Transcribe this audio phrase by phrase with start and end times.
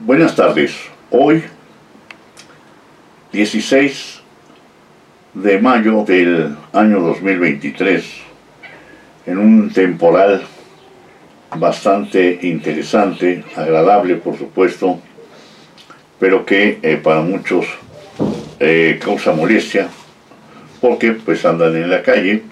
[0.00, 0.74] Buenas tardes.
[1.10, 1.44] Hoy,
[3.30, 4.20] 16
[5.34, 8.04] de mayo del año 2023,
[9.26, 10.42] en un temporal
[11.56, 14.98] bastante interesante, agradable por supuesto,
[16.18, 17.66] pero que eh, para muchos
[18.58, 19.88] eh, causa molestia,
[20.80, 22.42] porque pues andan en la calle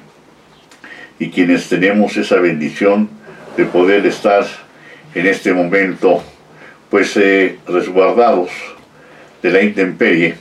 [1.19, 3.09] y quienes tenemos esa bendición
[3.57, 4.47] de poder estar
[5.15, 6.23] en este momento
[6.91, 7.15] pues
[7.67, 8.51] resguardados
[9.43, 10.35] de la intemperie,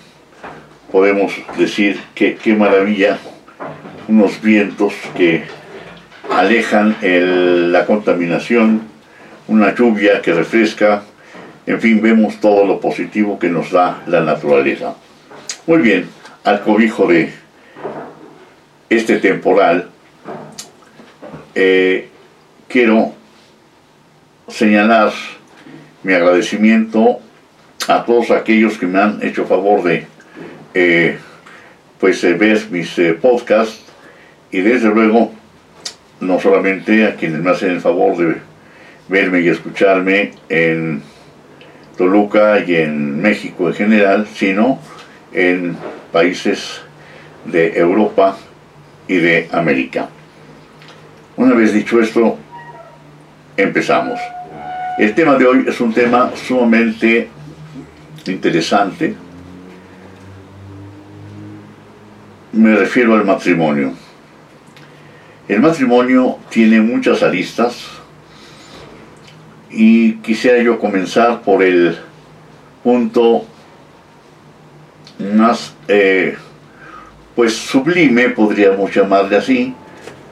[0.92, 3.20] podemos decir que qué maravilla,
[4.08, 5.44] unos vientos que
[6.30, 6.96] alejan
[7.72, 8.82] la contaminación,
[9.48, 11.04] una lluvia que refresca,
[11.66, 14.95] en fin, vemos todo lo positivo que nos da la naturaleza.
[15.68, 16.09] Muy bien,
[16.44, 17.31] al cobijo de
[18.90, 19.90] este temporal,
[21.54, 22.09] eh,
[22.68, 23.14] quiero
[24.48, 25.12] señalar
[26.03, 27.20] mi agradecimiento
[27.88, 30.05] a todos aquellos que me han hecho favor de
[30.73, 31.17] eh,
[32.00, 33.83] pues eh, ver mis eh, podcasts
[34.52, 35.31] y desde luego
[36.19, 38.36] no solamente a quienes me hacen el favor de
[39.08, 41.02] verme y escucharme en
[41.97, 44.80] Toluca y en México en general, sino
[45.34, 45.75] en
[46.11, 46.81] países
[47.45, 48.38] de Europa
[49.08, 50.09] y de América.
[51.36, 52.38] Una vez dicho esto,
[53.58, 54.19] empezamos.
[55.00, 57.30] El tema de hoy es un tema sumamente
[58.28, 59.16] interesante.
[62.52, 63.94] Me refiero al matrimonio.
[65.47, 67.78] El matrimonio tiene muchas aristas
[69.69, 71.97] y quisiera yo comenzar por el
[72.84, 73.45] punto
[75.34, 76.36] más eh,
[77.38, 79.73] pues sublime, podríamos llamarle así,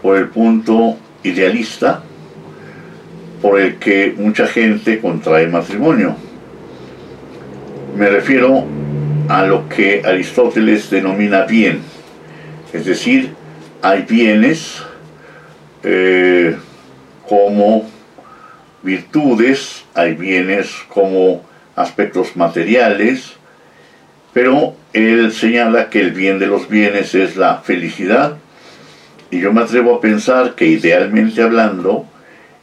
[0.01, 2.03] por el punto idealista
[3.41, 6.15] por el que mucha gente contrae matrimonio.
[7.95, 8.65] Me refiero
[9.29, 11.81] a lo que Aristóteles denomina bien,
[12.73, 13.33] es decir,
[13.81, 14.81] hay bienes
[15.83, 16.55] eh,
[17.27, 17.89] como
[18.83, 21.43] virtudes, hay bienes como
[21.75, 23.33] aspectos materiales,
[24.33, 28.37] pero él señala que el bien de los bienes es la felicidad,
[29.29, 32.05] y yo me atrevo a pensar que idealmente hablando,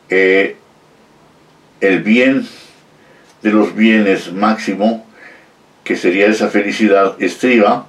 [0.09, 0.57] eh,
[1.81, 2.47] el bien
[3.43, 5.07] de los bienes máximo,
[5.85, 7.87] que sería esa felicidad, estriba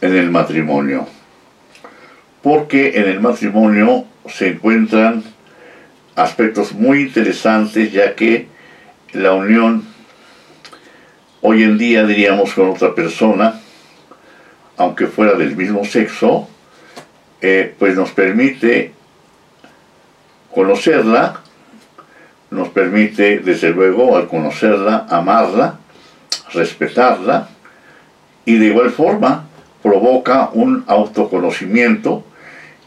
[0.00, 1.06] en el matrimonio.
[2.42, 5.24] Porque en el matrimonio se encuentran
[6.14, 8.48] aspectos muy interesantes, ya que
[9.12, 9.84] la unión
[11.40, 13.60] hoy en día diríamos con otra persona,
[14.76, 16.48] aunque fuera del mismo sexo,
[17.40, 18.92] eh, pues nos permite
[20.54, 21.43] conocerla
[22.54, 25.78] nos permite, desde luego, al conocerla, amarla,
[26.52, 27.48] respetarla
[28.44, 29.44] y de igual forma
[29.82, 32.24] provoca un autoconocimiento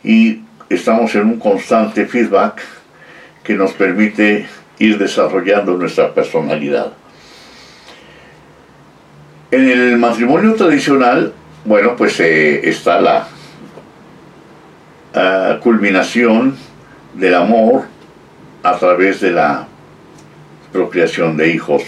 [0.03, 2.61] y estamos en un constante feedback
[3.43, 4.47] que nos permite
[4.79, 6.93] ir desarrollando nuestra personalidad.
[9.51, 11.33] En el matrimonio tradicional,
[11.65, 13.27] bueno, pues eh, está la
[15.13, 16.57] ah, culminación
[17.13, 17.85] del amor,
[18.63, 19.67] a través de la
[20.71, 21.83] procreación de hijos.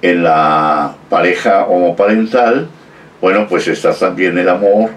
[0.00, 2.68] En la pareja homoparental,
[3.20, 4.90] bueno, pues está también el amor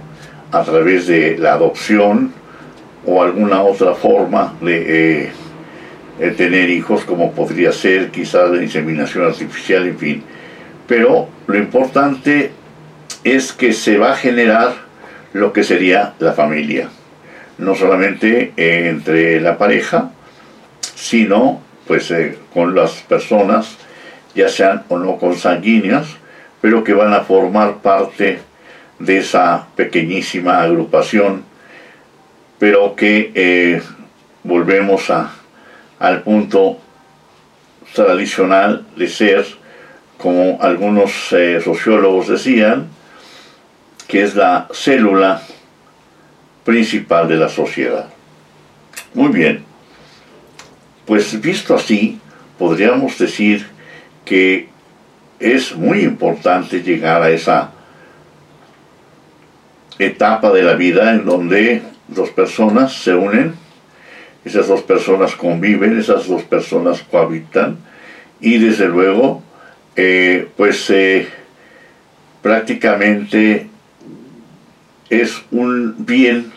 [0.51, 2.33] a través de la adopción
[3.05, 5.29] o alguna otra forma de,
[6.19, 10.23] eh, tener hijos, como podría ser quizás la inseminación artificial, en fin.
[10.87, 12.51] Pero lo importante
[13.23, 14.73] es que se va a generar
[15.33, 16.89] lo que sería la familia,
[17.57, 20.11] no solamente entre la pareja,
[20.95, 23.77] sino pues eh, con las personas,
[24.33, 26.07] ya sean o no consanguíneas,
[26.61, 28.39] pero que van a formar parte
[28.97, 31.43] de esa pequeñísima agrupación,
[32.57, 33.81] pero que eh,
[34.43, 35.31] volvemos a,
[35.99, 36.79] al punto
[37.93, 39.45] tradicional de ser,
[40.17, 42.87] como algunos eh, sociólogos decían,
[44.07, 45.41] que es la célula
[46.63, 48.07] principal de la sociedad.
[49.13, 49.74] Muy bien.
[51.05, 52.19] Pues visto así,
[52.57, 53.65] podríamos decir
[54.23, 54.69] que
[55.39, 57.71] es muy importante llegar a esa
[59.99, 63.53] etapa de la vida en donde dos personas se unen,
[64.43, 67.77] esas dos personas conviven, esas dos personas cohabitan
[68.39, 69.41] y desde luego
[69.95, 71.27] eh, pues eh,
[72.41, 73.69] prácticamente
[75.09, 76.51] es un bien,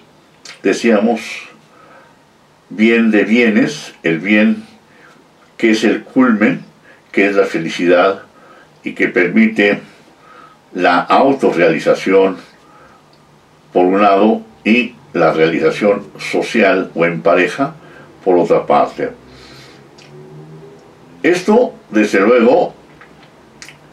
[0.62, 1.47] decíamos,
[2.70, 4.64] bien de bienes, el bien
[5.56, 6.64] que es el culmen,
[7.12, 8.22] que es la felicidad
[8.84, 9.80] y que permite
[10.72, 12.36] la autorrealización
[13.72, 17.74] por un lado y la realización social o en pareja
[18.24, 19.10] por otra parte.
[21.22, 22.74] Esto, desde luego,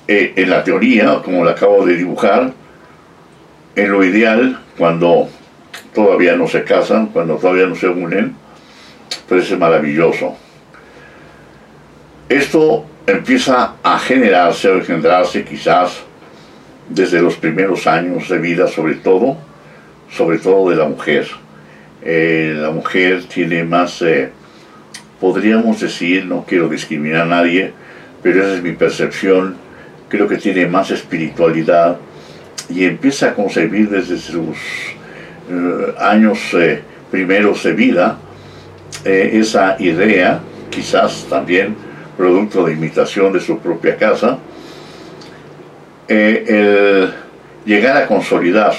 [0.08, 2.54] eh, en la teoría, como la acabo de dibujar,
[3.76, 5.30] en lo ideal, cuando
[5.94, 8.36] todavía no se casan, cuando todavía no se unen,
[9.30, 10.36] es maravilloso.
[12.30, 16.04] Esto empieza a generarse o engendrarse quizás
[16.90, 19.38] desde los primeros años de vida, sobre todo,
[20.12, 21.28] sobre todo de la mujer.
[22.04, 24.30] Eh, la mujer tiene más, eh,
[25.20, 27.74] podríamos decir, no quiero discriminar a nadie,
[28.22, 29.56] pero esa es mi percepción,
[30.10, 31.98] creo que tiene más espiritualidad
[32.70, 34.58] y empieza a concebir desde sus
[35.50, 36.40] eh, años
[37.12, 38.20] primeros de vida
[39.06, 41.76] esa idea, quizás también
[42.18, 44.40] producto de imitación de su propia casa,
[46.08, 47.14] el
[47.66, 48.74] llegar a consolidar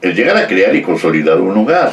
[0.00, 1.92] el llegar a crear y consolidar un hogar.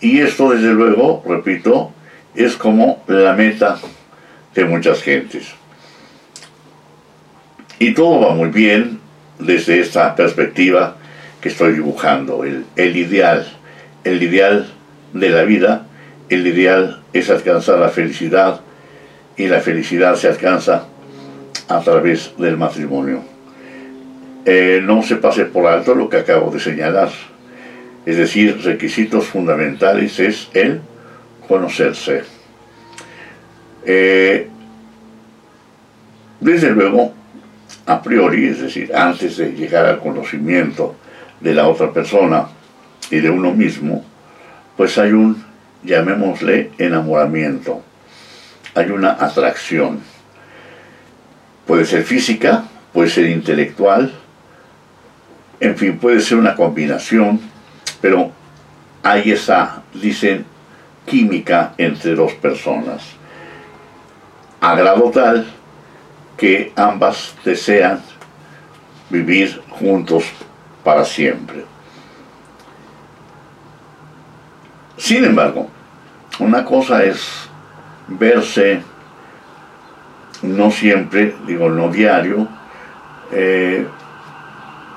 [0.00, 1.92] Y esto, desde luego, repito,
[2.34, 3.78] es como la meta
[4.54, 5.48] de muchas gentes.
[7.78, 9.00] Y todo va muy bien
[9.38, 10.96] desde esta perspectiva
[11.40, 13.46] que estoy dibujando, el, el ideal,
[14.08, 14.66] el ideal
[15.12, 15.86] de la vida,
[16.28, 18.60] el ideal es alcanzar la felicidad
[19.36, 20.86] y la felicidad se alcanza
[21.68, 23.22] a través del matrimonio.
[24.44, 27.10] Eh, no se pase por alto lo que acabo de señalar.
[28.06, 30.80] Es decir, requisitos fundamentales es el
[31.46, 32.22] conocerse.
[33.84, 34.48] Eh,
[36.40, 37.12] desde luego,
[37.84, 40.96] a priori, es decir, antes de llegar al conocimiento
[41.40, 42.48] de la otra persona
[43.10, 44.04] y de uno mismo,
[44.76, 45.44] pues hay un,
[45.82, 47.82] llamémosle, enamoramiento.
[48.74, 50.00] Hay una atracción.
[51.66, 54.12] Puede ser física, puede ser intelectual,
[55.60, 57.40] en fin, puede ser una combinación,
[58.00, 58.30] pero
[59.02, 60.44] hay esa, dicen,
[61.04, 63.02] química entre dos personas.
[64.60, 65.46] A grado tal
[66.36, 68.00] que ambas desean
[69.10, 70.24] vivir juntos
[70.84, 71.64] para siempre.
[74.98, 75.68] Sin embargo,
[76.40, 77.48] una cosa es
[78.08, 78.82] verse,
[80.42, 82.48] no siempre, digo, no diario,
[83.30, 83.86] eh,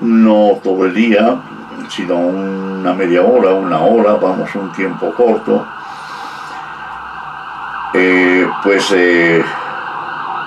[0.00, 1.40] no todo el día,
[1.88, 5.64] sino una media hora, una hora, vamos un tiempo corto,
[7.94, 9.40] eh, pues eh,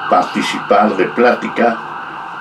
[0.10, 1.78] participar de plática,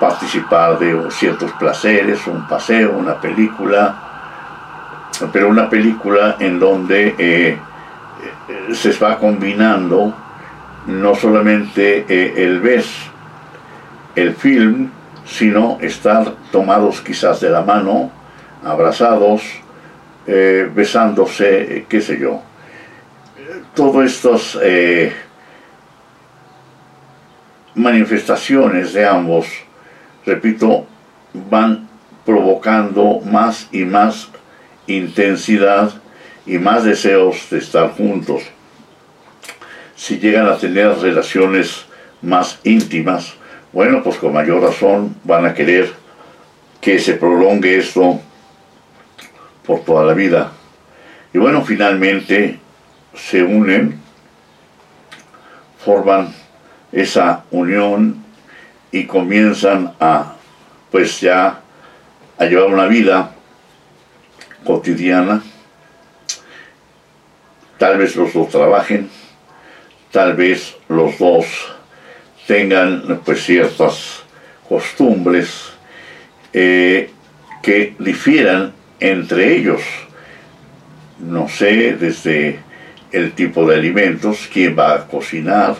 [0.01, 4.04] participar de ciertos placeres, un paseo, una película,
[5.31, 7.57] pero una película en donde eh,
[8.73, 10.13] se va combinando
[10.87, 12.05] no solamente
[12.43, 12.87] el ves,
[14.15, 14.89] el film,
[15.25, 18.11] sino estar tomados quizás de la mano,
[18.63, 19.41] abrazados,
[20.27, 22.41] eh, besándose, eh, qué sé yo.
[23.73, 25.13] Todas estas eh,
[27.73, 29.47] manifestaciones de ambos,
[30.25, 30.85] repito,
[31.49, 31.87] van
[32.25, 34.29] provocando más y más
[34.87, 35.93] intensidad
[36.45, 38.43] y más deseos de estar juntos.
[39.95, 41.85] Si llegan a tener relaciones
[42.21, 43.33] más íntimas,
[43.71, 45.93] bueno, pues con mayor razón van a querer
[46.81, 48.19] que se prolongue esto
[49.65, 50.51] por toda la vida.
[51.33, 52.59] Y bueno, finalmente
[53.13, 53.99] se unen,
[55.83, 56.33] forman
[56.91, 58.23] esa unión
[58.91, 60.35] y comienzan a,
[60.91, 61.59] pues ya,
[62.37, 63.34] a llevar una vida
[64.65, 65.41] cotidiana.
[67.77, 69.09] Tal vez los dos trabajen,
[70.11, 71.45] tal vez los dos
[72.47, 74.23] tengan pues ciertas
[74.67, 75.71] costumbres
[76.53, 77.09] eh,
[77.61, 79.81] que difieran entre ellos.
[81.19, 82.59] No sé, desde
[83.11, 85.75] el tipo de alimentos, quién va a cocinar,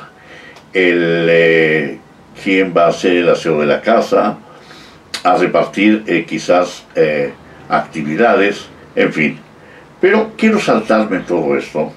[0.73, 1.99] el, eh,
[2.43, 4.37] quién va a hacer el aseo de la casa,
[5.23, 6.85] a repartir eh, quizás
[7.67, 9.39] actividades, en fin.
[10.01, 11.91] Pero quiero saltarme todo esto,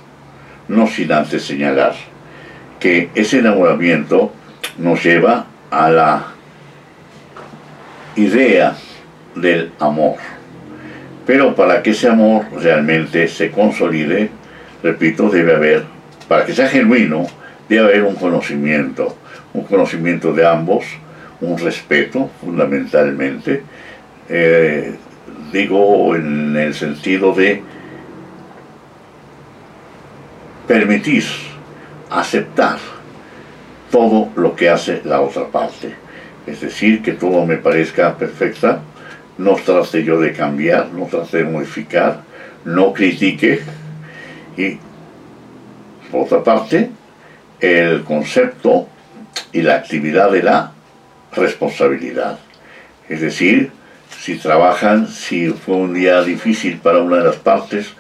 [0.69, 1.95] no sin antes señalar
[2.79, 4.33] que ese enamoramiento
[4.79, 6.27] nos lleva a la
[8.17, 8.77] idea
[9.35, 10.17] del amor.
[11.27, 14.31] Pero para que ese amor realmente se consolide,
[14.83, 15.85] repito, debe haber,
[16.27, 17.27] para que sea genuino,
[17.69, 19.17] debe haber un conocimiento,
[19.53, 20.85] un conocimiento de ambos,
[21.41, 23.63] un respeto fundamentalmente,
[24.29, 24.95] eh,
[25.53, 27.63] digo en el sentido de
[30.67, 31.25] permitir,
[32.11, 32.79] aceptar
[33.91, 35.95] todo lo que hace la otra parte.
[36.47, 38.81] Es decir, que todo me parezca perfecta,
[39.39, 42.23] no trate yo de cambiar, no trate de modificar,
[42.65, 43.61] no critique.
[44.57, 44.79] Y
[46.11, 46.91] por otra parte,
[47.61, 48.89] el concepto
[49.53, 50.73] y la actividad de la
[51.33, 52.39] responsabilidad.
[53.09, 53.71] Es decir,
[54.21, 57.95] si trabajan, si fue un día difícil para una de las partes,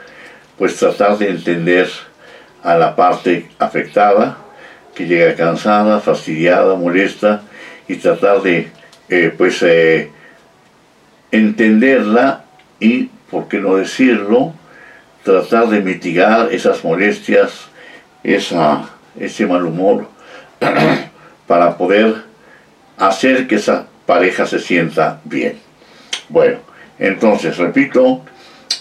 [0.57, 1.89] pues tratar de entender
[2.63, 4.37] a la parte afectada,
[4.95, 7.43] que llega cansada, fastidiada, molesta,
[7.87, 8.69] y tratar de,
[9.09, 10.11] eh, pues, eh,
[11.31, 12.45] entenderla
[12.81, 14.55] y, por qué no decirlo,
[15.23, 17.69] tratar de mitigar esas molestias,
[18.25, 20.09] esa, ese mal humor,
[21.47, 22.25] para poder
[22.97, 25.68] hacer que esa pareja se sienta bien.
[26.28, 26.58] Bueno,
[26.99, 28.23] entonces, repito,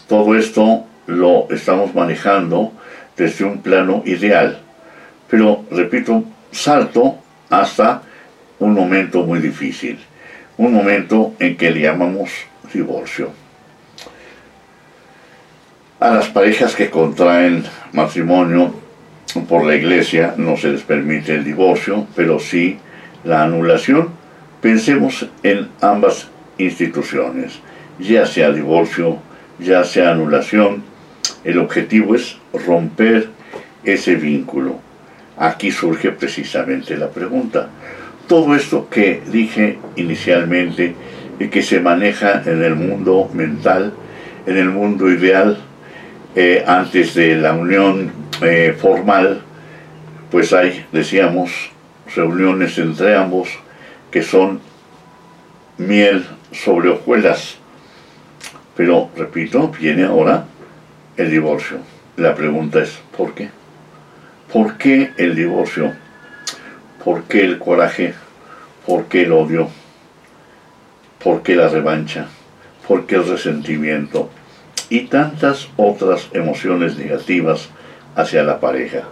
[0.07, 2.73] todo esto lo estamos manejando
[3.15, 4.59] desde un plano ideal,
[5.29, 7.17] pero, repito, salto
[7.49, 8.01] hasta
[8.59, 9.99] un momento muy difícil,
[10.57, 12.31] un momento en que le llamamos
[12.73, 13.31] divorcio.
[15.99, 17.63] A las parejas que contraen
[17.93, 18.73] matrimonio
[19.47, 22.77] por la iglesia no se les permite el divorcio, pero sí
[23.23, 24.09] la anulación.
[24.61, 27.59] Pensemos en ambas instituciones,
[27.99, 29.17] ya sea divorcio,
[29.59, 30.83] ya sea anulación,
[31.43, 33.29] el objetivo es romper
[33.83, 34.79] ese vínculo.
[35.37, 37.69] Aquí surge precisamente la pregunta.
[38.27, 40.95] Todo esto que dije inicialmente
[41.39, 43.93] y que se maneja en el mundo mental,
[44.45, 45.57] en el mundo ideal,
[46.35, 48.11] eh, antes de la unión
[48.41, 49.41] eh, formal,
[50.29, 51.51] pues hay, decíamos,
[52.15, 53.49] reuniones entre ambos
[54.11, 54.59] que son
[55.77, 57.57] miel sobre hojuelas.
[58.75, 60.45] Pero, repito, viene ahora
[61.17, 61.79] el divorcio.
[62.15, 63.49] La pregunta es, ¿por qué?
[64.51, 65.93] ¿Por qué el divorcio?
[67.03, 68.13] ¿Por qué el coraje?
[68.85, 69.69] ¿Por qué el odio?
[71.23, 72.27] ¿Por qué la revancha?
[72.87, 74.29] ¿Por qué el resentimiento?
[74.89, 77.69] Y tantas otras emociones negativas
[78.15, 79.03] hacia la pareja.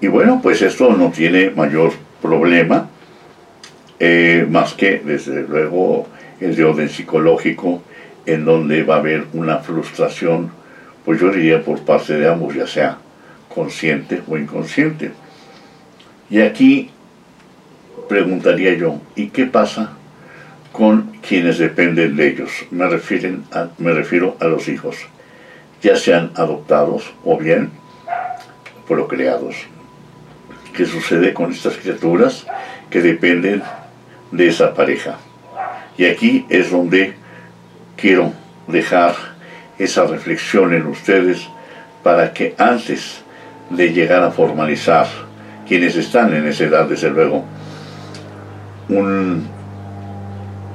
[0.00, 2.88] Y bueno, pues esto no tiene mayor problema,
[4.04, 6.08] eh, más que desde luego
[6.40, 7.84] el de orden psicológico,
[8.26, 10.50] en donde va a haber una frustración,
[11.04, 12.98] pues yo diría por parte de ambos, ya sea
[13.54, 15.12] consciente o inconsciente.
[16.30, 16.90] Y aquí
[18.08, 19.92] preguntaría yo, ¿y qué pasa
[20.72, 22.50] con quienes dependen de ellos?
[22.72, 23.44] Me, refieren
[23.78, 24.96] me refiero a los hijos,
[25.80, 27.70] ya sean adoptados o bien
[28.88, 29.54] procreados.
[30.76, 32.48] ¿Qué sucede con estas criaturas
[32.90, 33.62] que dependen
[34.32, 35.18] de esa pareja?
[35.96, 37.14] Y aquí es donde
[37.96, 38.32] quiero
[38.66, 39.14] dejar
[39.78, 41.48] esa reflexión en ustedes
[42.02, 43.22] para que antes
[43.70, 45.06] de llegar a formalizar,
[45.66, 47.44] quienes están en esa edad, desde luego,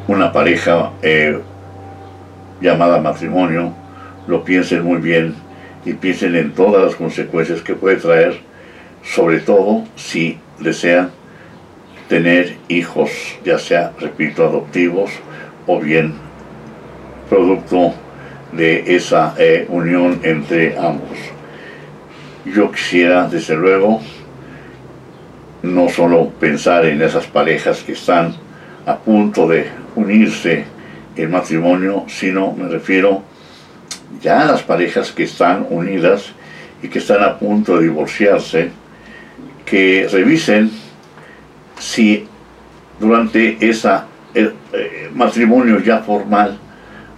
[0.07, 1.39] una pareja eh,
[2.61, 3.73] llamada matrimonio,
[4.27, 5.35] lo piensen muy bien
[5.85, 8.39] y piensen en todas las consecuencias que puede traer,
[9.03, 11.11] sobre todo si desean
[12.07, 13.11] tener hijos,
[13.43, 15.11] ya sea, repito, adoptivos
[15.65, 16.13] o bien
[17.29, 17.93] producto
[18.51, 21.17] de esa eh, unión entre ambos.
[22.45, 24.01] Yo quisiera, desde luego,
[25.63, 28.35] no solo pensar en esas parejas que están
[28.85, 30.65] a punto de unirse
[31.15, 33.23] en matrimonio, sino me refiero
[34.21, 36.31] ya a las parejas que están unidas
[36.81, 38.69] y que están a punto de divorciarse,
[39.65, 40.71] que revisen
[41.79, 42.27] si
[42.99, 43.89] durante ese
[44.33, 46.57] eh, eh, matrimonio ya formal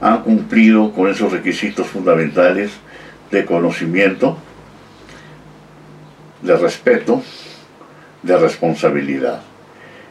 [0.02, 2.72] han cumplido con esos requisitos fundamentales
[3.32, 4.38] de conocimiento,
[6.42, 7.22] de respeto,
[8.24, 9.42] de responsabilidad.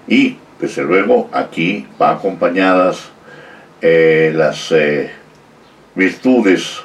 [0.06, 3.10] Y, desde luego, aquí van acompañadas
[3.80, 4.74] eh, las
[5.94, 6.82] virtudes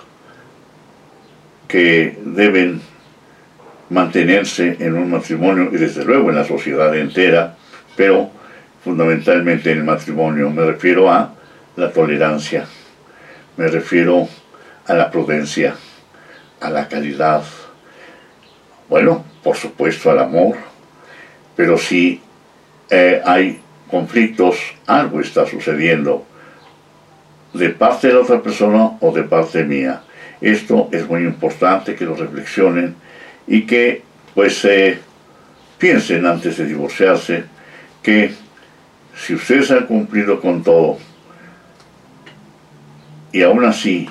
[1.67, 2.81] que deben
[3.93, 7.55] mantenerse en un matrimonio y desde luego en la sociedad entera,
[7.95, 8.31] pero
[8.83, 10.49] fundamentalmente en el matrimonio.
[10.49, 11.33] Me refiero a
[11.75, 12.65] la tolerancia,
[13.55, 14.27] me refiero
[14.87, 15.75] a la prudencia,
[16.59, 17.43] a la caridad,
[18.89, 20.55] bueno, por supuesto al amor,
[21.55, 22.19] pero si
[22.89, 24.57] eh, hay conflictos,
[24.87, 26.25] algo está sucediendo
[27.53, 30.01] de parte de la otra persona o de parte mía.
[30.41, 32.95] Esto es muy importante que lo reflexionen
[33.47, 34.99] y que pues eh,
[35.77, 37.45] piensen antes de divorciarse
[38.01, 38.33] que
[39.15, 40.97] si ustedes han cumplido con todo
[43.31, 44.09] y aún así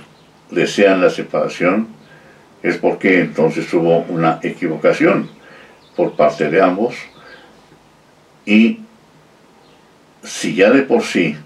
[0.51, 1.89] desean la separación,
[2.63, 5.31] es porque entonces hubo una equivocación
[5.97, 6.95] por parte de ambos
[8.45, 8.81] Y
[10.23, 11.37] si ya de por sí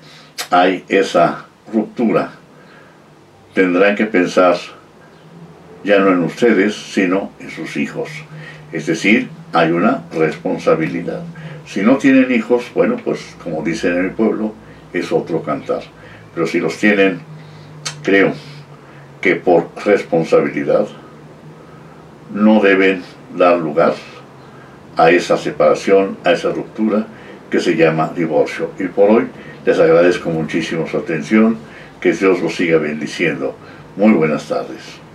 [0.51, 2.33] hay esa ruptura,
[3.55, 4.57] tendrán que pensar
[5.87, 8.11] ya no en ustedes, sino en sus hijos.
[8.73, 11.23] Es decir, hay una responsabilidad.
[11.65, 14.53] Si no tienen hijos, bueno, pues como dicen en el pueblo,
[14.93, 15.83] es otro cantar.
[16.35, 17.21] Pero si los tienen,
[18.03, 18.33] creo
[19.21, 20.89] que por responsabilidad
[22.35, 23.03] no deben
[23.37, 23.95] dar lugar
[24.97, 27.07] a esa separación, a esa ruptura
[27.49, 28.73] que se llama divorcio.
[28.81, 29.27] Y por hoy
[29.65, 31.59] les agradezco muchísimo su atención,
[32.01, 33.55] que Dios los siga bendiciendo.
[33.97, 35.06] Muy buenas tardes.